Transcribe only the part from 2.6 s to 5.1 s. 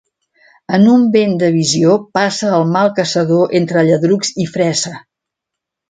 mal caçador entre lladrucs i fressa.